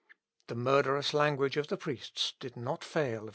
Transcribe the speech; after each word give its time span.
The 0.47 0.55
murderous 0.55 1.13
language 1.13 1.57
of 1.57 1.67
the 1.67 1.77
priests 1.77 2.33
did 2.39 2.57
not 2.57 2.83
fail 2.83 3.17
of 3.19 3.19
its 3.19 3.23
effect. 3.23 3.29